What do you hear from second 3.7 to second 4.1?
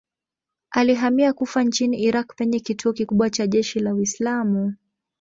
la